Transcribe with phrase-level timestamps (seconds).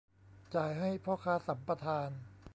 [0.55, 2.09] จ่ายให้พ่อค้าสัมปทาน